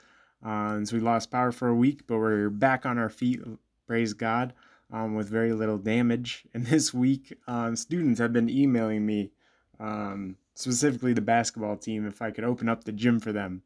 uh, 0.44 0.74
and 0.74 0.88
so 0.88 0.96
we 0.96 1.02
lost 1.02 1.30
power 1.30 1.52
for 1.52 1.68
a 1.68 1.74
week, 1.74 2.06
but 2.06 2.18
we're 2.18 2.50
back 2.50 2.84
on 2.84 2.98
our 2.98 3.10
feet. 3.10 3.40
Praise 3.86 4.12
God. 4.12 4.52
Um, 4.92 5.14
with 5.16 5.28
very 5.28 5.52
little 5.52 5.78
damage. 5.78 6.44
And 6.54 6.66
this 6.66 6.94
week, 6.94 7.36
um, 7.48 7.74
students 7.74 8.20
have 8.20 8.32
been 8.32 8.50
emailing 8.50 9.04
me, 9.04 9.32
um, 9.80 10.36
specifically 10.54 11.12
the 11.12 11.20
basketball 11.20 11.76
team, 11.76 12.06
if 12.06 12.22
I 12.22 12.30
could 12.30 12.44
open 12.44 12.68
up 12.68 12.84
the 12.84 12.92
gym 12.92 13.18
for 13.18 13.32
them 13.32 13.62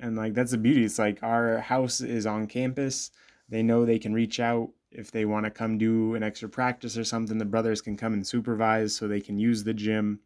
and 0.00 0.16
like 0.16 0.34
that's 0.34 0.52
the 0.52 0.58
beauty 0.58 0.84
it's 0.84 0.98
like 0.98 1.22
our 1.22 1.58
house 1.58 2.00
is 2.00 2.26
on 2.26 2.46
campus. 2.46 3.10
They 3.48 3.62
know 3.62 3.84
they 3.84 3.98
can 3.98 4.12
reach 4.12 4.40
out 4.40 4.70
if 4.90 5.10
they 5.10 5.24
want 5.24 5.44
to 5.44 5.50
come 5.50 5.78
do 5.78 6.14
an 6.14 6.22
extra 6.22 6.48
practice 6.48 6.96
or 6.96 7.04
something 7.04 7.38
the 7.38 7.44
brothers 7.44 7.80
can 7.80 7.96
come 7.96 8.12
and 8.12 8.26
supervise 8.26 8.94
so 8.94 9.06
they 9.06 9.20
can 9.20 9.38
use 9.38 9.64
the 9.64 9.74
gym 9.74 10.20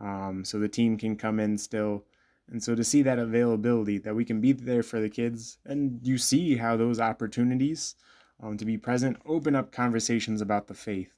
um, 0.00 0.44
so 0.44 0.58
the 0.58 0.68
team 0.68 0.96
can 0.96 1.16
come 1.16 1.40
in 1.40 1.56
still. 1.58 2.04
And 2.50 2.62
so 2.62 2.74
to 2.74 2.84
see 2.84 3.02
that 3.02 3.18
availability 3.18 3.98
that 3.98 4.14
we 4.14 4.24
can 4.24 4.40
be 4.40 4.52
there 4.52 4.82
for 4.82 5.00
the 5.00 5.08
kids 5.08 5.58
and 5.64 6.00
you 6.02 6.18
see 6.18 6.56
how 6.56 6.76
those 6.76 7.00
opportunities 7.00 7.94
um, 8.42 8.58
to 8.58 8.64
be 8.64 8.76
present 8.76 9.16
open 9.24 9.54
up 9.54 9.72
conversations 9.72 10.40
about 10.40 10.66
the 10.66 10.74
faith. 10.74 11.12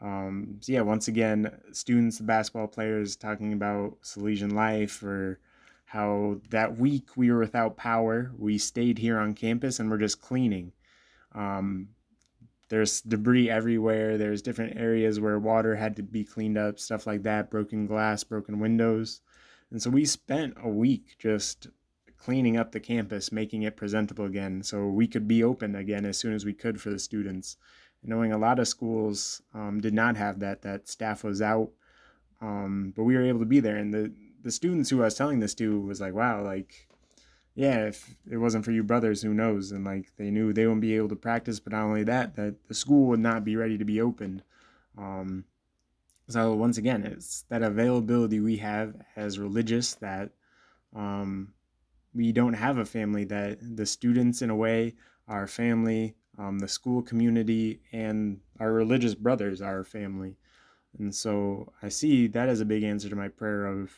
Um, 0.00 0.56
so 0.60 0.72
yeah 0.72 0.80
once 0.80 1.08
again 1.08 1.60
students 1.72 2.20
basketball 2.20 2.68
players 2.68 3.16
talking 3.16 3.52
about 3.52 4.00
salesian 4.02 4.52
life 4.52 5.02
or 5.02 5.40
how 5.90 6.40
that 6.50 6.78
week 6.78 7.16
we 7.16 7.32
were 7.32 7.40
without 7.40 7.76
power. 7.76 8.30
We 8.38 8.58
stayed 8.58 8.98
here 8.98 9.18
on 9.18 9.34
campus 9.34 9.80
and 9.80 9.90
we're 9.90 9.98
just 9.98 10.20
cleaning. 10.20 10.70
Um, 11.34 11.88
there's 12.68 13.00
debris 13.00 13.50
everywhere. 13.50 14.16
There's 14.16 14.40
different 14.40 14.78
areas 14.78 15.18
where 15.18 15.36
water 15.40 15.74
had 15.74 15.96
to 15.96 16.04
be 16.04 16.22
cleaned 16.22 16.56
up, 16.56 16.78
stuff 16.78 17.08
like 17.08 17.24
that, 17.24 17.50
broken 17.50 17.86
glass, 17.86 18.22
broken 18.22 18.60
windows. 18.60 19.20
And 19.72 19.82
so 19.82 19.90
we 19.90 20.04
spent 20.04 20.54
a 20.62 20.68
week 20.68 21.16
just 21.18 21.66
cleaning 22.16 22.56
up 22.56 22.70
the 22.70 22.78
campus, 22.78 23.32
making 23.32 23.62
it 23.62 23.76
presentable 23.76 24.26
again 24.26 24.62
so 24.62 24.86
we 24.86 25.08
could 25.08 25.26
be 25.26 25.42
open 25.42 25.74
again 25.74 26.04
as 26.04 26.16
soon 26.16 26.34
as 26.34 26.44
we 26.44 26.54
could 26.54 26.80
for 26.80 26.90
the 26.90 27.00
students. 27.00 27.56
Knowing 28.04 28.30
a 28.30 28.38
lot 28.38 28.60
of 28.60 28.68
schools 28.68 29.42
um, 29.54 29.80
did 29.80 29.92
not 29.92 30.16
have 30.16 30.38
that, 30.38 30.62
that 30.62 30.88
staff 30.88 31.24
was 31.24 31.42
out, 31.42 31.70
um, 32.40 32.92
but 32.96 33.02
we 33.02 33.16
were 33.16 33.24
able 33.24 33.40
to 33.40 33.44
be 33.44 33.58
there. 33.58 33.76
And 33.76 33.92
the, 33.92 34.14
the 34.42 34.50
students 34.50 34.90
who 34.90 35.00
I 35.00 35.04
was 35.04 35.14
telling 35.14 35.40
this 35.40 35.54
to 35.54 35.80
was 35.80 36.00
like, 36.00 36.14
wow, 36.14 36.42
like 36.42 36.88
yeah, 37.54 37.86
if 37.86 38.16
it 38.30 38.36
wasn't 38.36 38.64
for 38.64 38.70
you 38.70 38.82
brothers, 38.82 39.22
who 39.22 39.34
knows? 39.34 39.72
And 39.72 39.84
like 39.84 40.12
they 40.16 40.30
knew 40.30 40.52
they 40.52 40.66
wouldn't 40.66 40.80
be 40.80 40.96
able 40.96 41.08
to 41.08 41.16
practice, 41.16 41.60
but 41.60 41.72
not 41.72 41.84
only 41.84 42.04
that, 42.04 42.36
that 42.36 42.54
the 42.68 42.74
school 42.74 43.06
would 43.08 43.20
not 43.20 43.44
be 43.44 43.56
ready 43.56 43.76
to 43.76 43.84
be 43.84 44.00
opened. 44.00 44.42
Um, 44.96 45.44
so 46.28 46.54
once 46.54 46.78
again, 46.78 47.04
it's 47.04 47.42
that 47.48 47.62
availability 47.62 48.40
we 48.40 48.56
have 48.58 48.94
as 49.16 49.38
religious 49.38 49.94
that 49.94 50.30
um, 50.94 51.52
we 52.14 52.32
don't 52.32 52.54
have 52.54 52.78
a 52.78 52.84
family 52.84 53.24
that 53.24 53.58
the 53.60 53.86
students 53.86 54.42
in 54.42 54.50
a 54.50 54.56
way, 54.56 54.94
our 55.26 55.46
family, 55.46 56.14
um, 56.38 56.60
the 56.60 56.68
school 56.68 57.02
community, 57.02 57.80
and 57.92 58.40
our 58.60 58.72
religious 58.72 59.14
brothers 59.14 59.60
are 59.60 59.82
family. 59.82 60.36
And 60.98 61.14
so 61.14 61.72
I 61.82 61.88
see 61.88 62.26
that 62.28 62.48
as 62.48 62.60
a 62.60 62.64
big 62.64 62.84
answer 62.84 63.08
to 63.08 63.16
my 63.16 63.28
prayer 63.28 63.66
of 63.66 63.92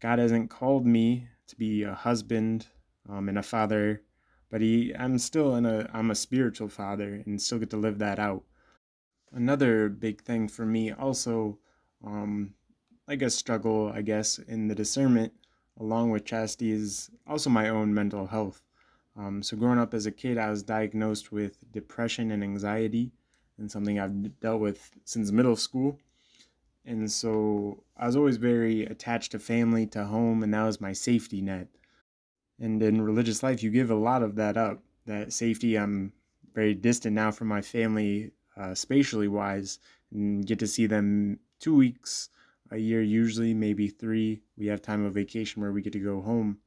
God 0.00 0.18
hasn't 0.18 0.50
called 0.50 0.86
me 0.86 1.28
to 1.48 1.56
be 1.56 1.82
a 1.82 1.94
husband 1.94 2.66
um, 3.08 3.28
and 3.28 3.38
a 3.38 3.42
father, 3.42 4.02
but 4.50 4.60
he 4.60 4.94
I'm 4.98 5.18
still 5.18 5.56
in 5.56 5.66
a 5.66 5.88
I'm 5.92 6.10
a 6.10 6.14
spiritual 6.14 6.68
father 6.68 7.22
and 7.24 7.40
still 7.40 7.58
get 7.58 7.70
to 7.70 7.76
live 7.76 7.98
that 7.98 8.18
out. 8.18 8.44
Another 9.32 9.88
big 9.88 10.22
thing 10.22 10.48
for 10.48 10.64
me 10.64 10.92
also, 10.92 11.58
um, 12.04 12.54
like 13.08 13.22
a 13.22 13.30
struggle 13.30 13.90
I 13.94 14.02
guess 14.02 14.38
in 14.38 14.68
the 14.68 14.74
discernment 14.74 15.32
along 15.78 16.10
with 16.10 16.24
chastity 16.24 16.72
is 16.72 17.10
also 17.26 17.50
my 17.50 17.68
own 17.68 17.92
mental 17.92 18.26
health. 18.26 18.62
Um, 19.16 19.42
so 19.42 19.56
growing 19.56 19.78
up 19.78 19.94
as 19.94 20.06
a 20.06 20.10
kid, 20.10 20.38
I 20.38 20.50
was 20.50 20.62
diagnosed 20.62 21.32
with 21.32 21.70
depression 21.72 22.30
and 22.30 22.42
anxiety, 22.42 23.12
and 23.58 23.70
something 23.70 23.98
I've 23.98 24.40
dealt 24.40 24.60
with 24.60 24.90
since 25.04 25.32
middle 25.32 25.56
school. 25.56 25.98
And 26.86 27.10
so 27.10 27.82
I 27.96 28.06
was 28.06 28.14
always 28.14 28.36
very 28.36 28.84
attached 28.84 29.32
to 29.32 29.40
family, 29.40 29.86
to 29.88 30.04
home, 30.04 30.44
and 30.44 30.54
that 30.54 30.64
was 30.64 30.80
my 30.80 30.92
safety 30.92 31.42
net. 31.42 31.66
And 32.60 32.80
in 32.80 33.02
religious 33.02 33.42
life, 33.42 33.62
you 33.62 33.70
give 33.70 33.90
a 33.90 33.96
lot 33.96 34.22
of 34.22 34.36
that 34.36 34.56
up. 34.56 34.82
That 35.04 35.32
safety, 35.32 35.76
I'm 35.76 36.12
very 36.54 36.74
distant 36.74 37.14
now 37.14 37.32
from 37.32 37.48
my 37.48 37.60
family, 37.60 38.30
uh, 38.56 38.74
spatially 38.74 39.28
wise, 39.28 39.80
and 40.12 40.46
get 40.46 40.60
to 40.60 40.66
see 40.66 40.86
them 40.86 41.40
two 41.58 41.74
weeks 41.74 42.28
a 42.70 42.78
year, 42.78 43.02
usually, 43.02 43.52
maybe 43.52 43.88
three. 43.88 44.42
We 44.56 44.66
have 44.66 44.80
time 44.80 45.04
of 45.04 45.14
vacation 45.14 45.62
where 45.62 45.72
we 45.72 45.82
get 45.82 45.92
to 45.92 45.98
go 45.98 46.20
home. 46.20 46.58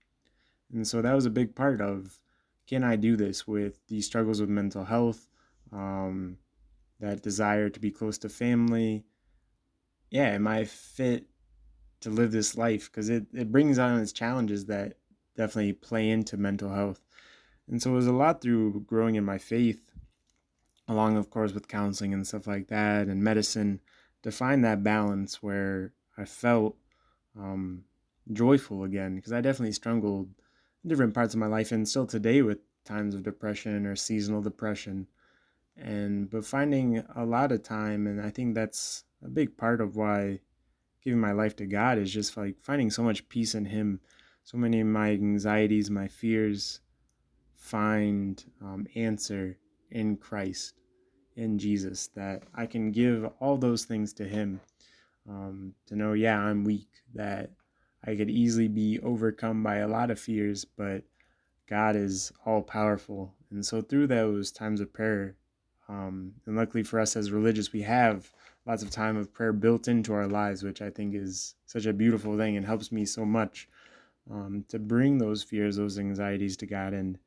And 0.73 0.87
so 0.87 1.01
that 1.01 1.13
was 1.13 1.25
a 1.25 1.31
big 1.31 1.55
part 1.55 1.81
of 1.81 2.19
can 2.67 2.83
I 2.83 2.97
do 2.97 3.15
this 3.15 3.47
with 3.47 3.79
these 3.87 4.05
struggles 4.05 4.39
with 4.39 4.49
mental 4.49 4.85
health, 4.85 5.27
um, 5.71 6.37
that 6.99 7.23
desire 7.23 7.69
to 7.69 7.79
be 7.79 7.89
close 7.89 8.19
to 8.19 8.29
family, 8.29 9.05
yeah, 10.09 10.29
am 10.29 10.47
I 10.47 10.65
fit 10.65 11.25
to 12.01 12.09
live 12.09 12.31
this 12.31 12.57
life? 12.57 12.89
Because 12.91 13.09
it, 13.09 13.25
it 13.33 13.51
brings 13.51 13.77
on 13.77 13.99
its 13.99 14.11
challenges 14.11 14.65
that 14.65 14.97
definitely 15.35 15.73
play 15.73 16.09
into 16.09 16.37
mental 16.37 16.73
health. 16.73 17.01
And 17.67 17.81
so 17.81 17.91
it 17.91 17.95
was 17.95 18.07
a 18.07 18.11
lot 18.11 18.41
through 18.41 18.81
growing 18.87 19.15
in 19.15 19.23
my 19.23 19.37
faith, 19.37 19.79
along, 20.87 21.17
of 21.17 21.29
course, 21.29 21.53
with 21.53 21.67
counseling 21.67 22.13
and 22.13 22.25
stuff 22.25 22.47
like 22.47 22.67
that 22.69 23.07
and 23.07 23.23
medicine, 23.23 23.79
to 24.23 24.31
find 24.31 24.65
that 24.65 24.83
balance 24.83 25.41
where 25.43 25.93
I 26.17 26.25
felt 26.25 26.75
um, 27.39 27.83
joyful 28.33 28.83
again. 28.83 29.15
Because 29.15 29.31
I 29.31 29.41
definitely 29.41 29.73
struggled 29.73 30.29
in 30.83 30.89
different 30.89 31.13
parts 31.13 31.35
of 31.35 31.39
my 31.39 31.47
life 31.47 31.71
and 31.71 31.87
still 31.87 32.07
today 32.07 32.41
with 32.41 32.57
times 32.85 33.13
of 33.13 33.23
depression 33.23 33.85
or 33.85 33.95
seasonal 33.95 34.41
depression. 34.41 35.07
And 35.77 36.29
but 36.29 36.45
finding 36.45 37.03
a 37.15 37.23
lot 37.23 37.51
of 37.51 37.63
time, 37.63 38.07
and 38.07 38.19
I 38.19 38.31
think 38.31 38.55
that's 38.55 39.03
a 39.23 39.29
big 39.29 39.57
part 39.57 39.81
of 39.81 39.95
why 39.95 40.39
giving 41.03 41.19
my 41.19 41.31
life 41.31 41.55
to 41.57 41.65
God 41.65 41.97
is 41.97 42.13
just 42.13 42.35
like 42.37 42.55
finding 42.61 42.89
so 42.89 43.03
much 43.03 43.27
peace 43.29 43.55
in 43.55 43.65
Him. 43.65 43.99
So 44.43 44.57
many 44.57 44.81
of 44.81 44.87
my 44.87 45.11
anxieties, 45.11 45.89
my 45.89 46.07
fears 46.07 46.81
find 47.55 48.43
um, 48.61 48.87
answer 48.95 49.57
in 49.91 50.17
Christ, 50.17 50.75
in 51.35 51.57
Jesus, 51.57 52.07
that 52.15 52.43
I 52.55 52.65
can 52.65 52.91
give 52.91 53.29
all 53.39 53.57
those 53.57 53.85
things 53.85 54.13
to 54.13 54.23
Him. 54.23 54.61
Um, 55.29 55.73
to 55.87 55.95
know, 55.95 56.13
yeah, 56.13 56.39
I'm 56.39 56.63
weak, 56.63 56.89
that 57.13 57.51
I 58.03 58.15
could 58.15 58.29
easily 58.29 58.67
be 58.67 58.99
overcome 59.01 59.61
by 59.61 59.77
a 59.77 59.87
lot 59.87 60.09
of 60.09 60.19
fears, 60.19 60.65
but 60.65 61.03
God 61.69 61.95
is 61.95 62.31
all 62.45 62.63
powerful. 62.63 63.35
And 63.51 63.63
so 63.63 63.81
through 63.81 64.07
those 64.07 64.51
times 64.51 64.81
of 64.81 64.91
prayer, 64.91 65.35
um, 65.87 66.33
and 66.45 66.55
luckily 66.55 66.83
for 66.83 66.99
us 66.99 67.15
as 67.15 67.31
religious, 67.31 67.73
we 67.73 67.81
have 67.81 68.31
lots 68.69 68.83
of 68.83 68.91
time 68.91 69.17
of 69.17 69.33
prayer 69.33 69.51
built 69.51 69.87
into 69.87 70.13
our 70.13 70.27
lives, 70.27 70.61
which 70.61 70.79
I 70.79 70.91
think 70.91 71.15
is 71.15 71.55
such 71.65 71.87
a 71.87 71.93
beautiful 71.93 72.37
thing 72.37 72.55
and 72.55 72.63
helps 72.63 72.91
me 72.91 73.03
so 73.03 73.25
much 73.25 73.67
um, 74.29 74.63
to 74.69 74.77
bring 74.77 75.17
those 75.17 75.41
fears, 75.41 75.77
those 75.77 75.97
anxieties 75.97 76.55
to 76.57 76.67
God. 76.67 76.93
And 76.93 77.17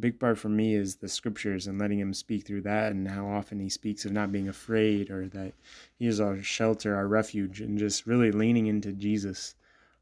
big 0.00 0.18
part 0.18 0.38
for 0.38 0.48
me 0.48 0.74
is 0.74 0.96
the 0.96 1.08
scriptures 1.08 1.66
and 1.66 1.78
letting 1.78 1.98
Him 1.98 2.14
speak 2.14 2.46
through 2.46 2.62
that, 2.62 2.92
and 2.92 3.06
how 3.06 3.28
often 3.28 3.60
He 3.60 3.68
speaks 3.68 4.06
of 4.06 4.12
not 4.12 4.32
being 4.32 4.48
afraid 4.48 5.10
or 5.10 5.28
that 5.28 5.52
He 5.98 6.06
is 6.06 6.20
our 6.20 6.42
shelter, 6.42 6.96
our 6.96 7.06
refuge, 7.06 7.60
and 7.60 7.78
just 7.78 8.06
really 8.06 8.32
leaning 8.32 8.66
into 8.66 8.92
Jesus 8.92 9.56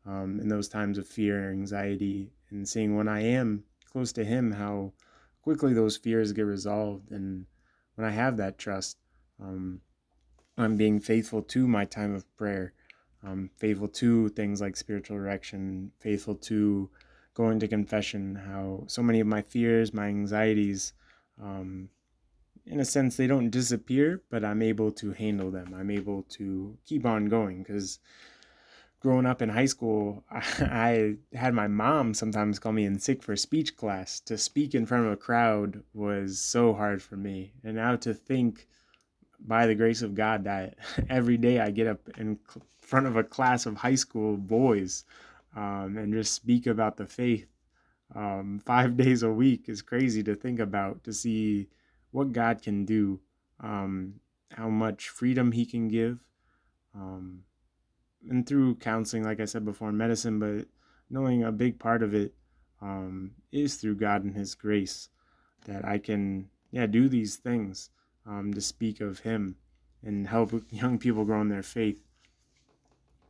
um, 0.06 0.38
in 0.38 0.48
those 0.48 0.68
times 0.68 0.98
of 0.98 1.08
fear 1.08 1.50
and 1.50 1.62
anxiety, 1.62 2.30
and 2.50 2.68
seeing 2.68 2.94
when 2.94 3.08
I 3.08 3.22
am 3.24 3.64
close 3.90 4.12
to 4.12 4.24
Him, 4.24 4.52
how 4.52 4.92
quickly 5.42 5.74
those 5.74 5.96
fears 5.96 6.32
get 6.32 6.42
resolved. 6.42 7.10
And 7.10 7.46
when 7.96 8.06
I 8.06 8.10
have 8.12 8.36
that 8.36 8.56
trust, 8.56 8.98
um, 9.42 9.80
I'm 10.58 10.76
being 10.76 11.00
faithful 11.00 11.42
to 11.42 11.68
my 11.68 11.84
time 11.84 12.14
of 12.14 12.24
prayer, 12.36 12.72
um, 13.22 13.50
faithful 13.56 13.88
to 13.88 14.28
things 14.30 14.60
like 14.60 14.76
spiritual 14.76 15.16
direction, 15.16 15.92
faithful 16.00 16.34
to 16.34 16.90
going 17.34 17.60
to 17.60 17.68
confession. 17.68 18.34
How 18.34 18.84
so 18.86 19.02
many 19.02 19.20
of 19.20 19.26
my 19.26 19.42
fears, 19.42 19.92
my 19.92 20.06
anxieties, 20.06 20.94
um, 21.42 21.90
in 22.66 22.80
a 22.80 22.84
sense, 22.84 23.16
they 23.16 23.26
don't 23.26 23.50
disappear, 23.50 24.22
but 24.30 24.44
I'm 24.44 24.62
able 24.62 24.90
to 24.92 25.12
handle 25.12 25.50
them. 25.50 25.74
I'm 25.74 25.90
able 25.90 26.22
to 26.30 26.76
keep 26.84 27.04
on 27.04 27.26
going 27.26 27.62
because 27.62 28.00
growing 29.00 29.26
up 29.26 29.40
in 29.40 29.50
high 29.50 29.66
school, 29.66 30.24
I, 30.30 30.42
I, 30.60 31.36
had 31.36 31.54
my 31.54 31.68
mom 31.68 32.12
sometimes 32.14 32.58
call 32.58 32.72
me 32.72 32.84
in 32.84 32.98
sick 32.98 33.22
for 33.22 33.36
speech 33.36 33.76
class. 33.76 34.18
To 34.20 34.36
speak 34.36 34.74
in 34.74 34.86
front 34.86 35.06
of 35.06 35.12
a 35.12 35.16
crowd 35.16 35.82
was 35.94 36.40
so 36.40 36.74
hard 36.74 37.02
for 37.02 37.16
me. 37.16 37.52
And 37.62 37.76
now 37.76 37.94
to 37.96 38.12
think 38.12 38.66
by 39.40 39.66
the 39.66 39.74
grace 39.74 40.02
of 40.02 40.14
God 40.14 40.44
that 40.44 40.76
every 41.10 41.36
day 41.36 41.60
I 41.60 41.70
get 41.70 41.86
up 41.86 42.08
in 42.18 42.38
front 42.80 43.06
of 43.06 43.16
a 43.16 43.24
class 43.24 43.66
of 43.66 43.76
high 43.76 43.94
school 43.94 44.36
boys 44.36 45.04
um, 45.54 45.96
and 45.96 46.12
just 46.12 46.32
speak 46.32 46.66
about 46.66 46.96
the 46.96 47.06
faith 47.06 47.46
um, 48.14 48.60
five 48.64 48.96
days 48.96 49.22
a 49.22 49.30
week 49.30 49.68
is 49.68 49.82
crazy 49.82 50.22
to 50.22 50.34
think 50.34 50.60
about 50.60 51.04
to 51.04 51.12
see 51.12 51.68
what 52.10 52.32
God 52.32 52.62
can 52.62 52.84
do, 52.84 53.20
um, 53.60 54.14
how 54.52 54.68
much 54.68 55.08
freedom 55.08 55.52
He 55.52 55.66
can 55.66 55.88
give. 55.88 56.18
Um, 56.94 57.40
and 58.28 58.46
through 58.46 58.76
counseling, 58.76 59.24
like 59.24 59.40
I 59.40 59.44
said 59.44 59.64
before, 59.64 59.92
medicine, 59.92 60.38
but 60.38 60.66
knowing 61.10 61.42
a 61.42 61.52
big 61.52 61.78
part 61.78 62.02
of 62.02 62.14
it 62.14 62.34
um, 62.80 63.32
is 63.52 63.76
through 63.76 63.96
God 63.96 64.24
and 64.24 64.34
His 64.34 64.54
grace 64.54 65.08
that 65.66 65.84
I 65.84 65.98
can, 65.98 66.48
yeah, 66.70 66.86
do 66.86 67.08
these 67.08 67.36
things 67.36 67.90
um, 68.26 68.52
to 68.54 68.60
speak 68.60 69.00
of 69.00 69.20
Him 69.20 69.56
and 70.02 70.26
help 70.26 70.52
young 70.70 70.98
people 70.98 71.24
grow 71.24 71.40
in 71.40 71.48
their 71.48 71.62
faith. 71.62 72.00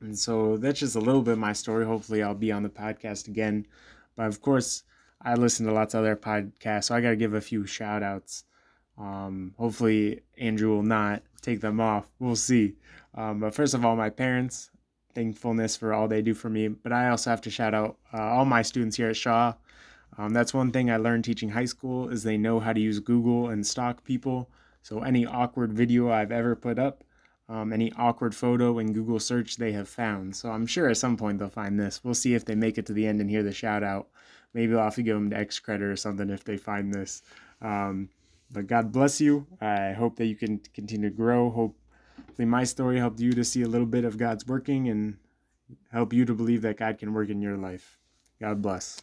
And 0.00 0.19
so 0.19 0.57
that's 0.57 0.81
just 0.81 0.97
a 0.97 1.00
little 1.00 1.23
bit 1.23 1.33
of 1.33 1.38
my 1.38 1.53
story. 1.53 1.85
Hopefully, 1.87 2.23
I'll 2.23 2.35
be 2.35 2.53
on 2.53 2.62
the 2.62 2.69
podcast 2.69 3.29
again. 3.29 3.67
But 4.15 4.26
of 4.26 4.41
course, 4.43 4.83
I 5.23 5.35
listen 5.35 5.67
to 5.67 5.73
lots 5.73 5.95
of 5.95 6.00
other 6.00 6.17
podcasts, 6.17 6.85
so 6.85 6.95
I 6.95 7.00
got 7.00 7.11
to 7.11 7.17
give 7.17 7.35
a 7.35 7.41
few 7.41 7.67
shout 7.67 8.03
outs. 8.03 8.45
Um, 8.99 9.55
hopefully, 9.59 10.23
Andrew 10.38 10.71
will 10.71 10.83
not 10.83 11.23
take 11.41 11.61
them 11.61 11.81
off. 11.81 12.09
We'll 12.19 12.37
see. 12.37 12.75
Um, 13.15 13.41
but 13.41 13.55
first 13.55 13.75
of 13.75 13.85
all, 13.85 13.97
my 13.97 14.11
parents, 14.11 14.71
thankfulness 15.15 15.76
for 15.76 15.93
all 15.93 16.09
they 16.09 16.23
do 16.23 16.35
for 16.35 16.50
me. 16.50 16.69
But 16.69 16.93
I 16.93 17.09
also 17.09 17.31
have 17.31 17.41
to 17.43 17.50
shout 17.50 17.75
out 17.75 17.97
uh, 18.12 18.21
all 18.21 18.45
my 18.45 18.62
students 18.62 18.97
here 18.97 19.09
at 19.09 19.17
Shaw. 19.17 19.55
Um, 20.19 20.33
that's 20.33 20.55
one 20.55 20.73
thing 20.73 20.91
I 20.91 20.97
learned 20.97 21.25
teaching 21.25 21.50
high 21.50 21.65
school 21.67 22.09
is 22.09 22.23
they 22.23 22.38
know 22.38 22.61
how 22.61 22.73
to 22.73 22.81
use 22.81 23.00
Google 23.00 23.49
and 23.49 23.67
stalk 23.67 24.05
people. 24.05 24.50
So 24.87 25.00
any 25.00 25.26
awkward 25.26 25.73
video 25.73 26.12
I've 26.12 26.31
ever 26.31 26.55
put 26.55 26.78
up, 26.78 27.02
um, 27.49 27.73
any 27.73 27.93
awkward 27.99 28.37
photo 28.37 28.78
in 28.78 28.93
Google 28.93 29.19
search 29.19 29.57
they 29.57 29.73
have 29.73 29.88
found. 29.88 30.37
So 30.37 30.49
I'm 30.49 30.64
sure 30.64 30.88
at 30.88 30.97
some 30.97 31.16
point 31.16 31.40
they'll 31.40 31.49
find 31.49 31.76
this. 31.76 32.05
We'll 32.05 32.14
see 32.14 32.35
if 32.35 32.45
they 32.45 32.55
make 32.55 32.78
it 32.78 32.87
to 32.87 32.93
the 32.93 33.05
end 33.05 33.21
and 33.21 33.28
hear 33.28 33.43
the 33.43 33.52
shout 33.52 33.83
out. 33.83 34.07
Maybe 34.55 34.75
I'll 34.75 34.85
have 34.85 34.95
to 34.95 35.02
give 35.02 35.16
them 35.16 35.28
the 35.28 35.38
X 35.38 35.59
credit 35.59 35.87
or 35.87 35.97
something 35.97 36.31
if 36.31 36.45
they 36.45 36.57
find 36.57 36.95
this. 36.95 37.23
Um, 37.61 38.11
but 38.52 38.69
God 38.69 38.93
bless 38.93 39.21
you. 39.21 39.49
I 39.61 39.90
hope 39.90 40.14
that 40.19 40.26
you 40.26 40.37
can 40.37 40.61
continue 40.73 41.11
to 41.11 41.16
grow. 41.16 41.50
Hopefully, 41.50 42.47
my 42.47 42.62
story 42.62 43.00
helped 43.00 43.19
you 43.19 43.33
to 43.33 43.43
see 43.43 43.62
a 43.62 43.69
little 43.69 43.88
bit 43.88 44.05
of 44.05 44.19
God's 44.19 44.47
working 44.47 44.88
and 44.88 45.16
help 45.90 46.12
you 46.12 46.25
to 46.25 46.33
believe 46.33 46.62
that 46.62 46.76
God 46.76 46.99
can 46.99 47.12
work 47.12 47.28
in 47.28 47.43
your 47.43 47.57
life. 47.57 47.99
God 48.40 48.62
bless. 48.62 49.02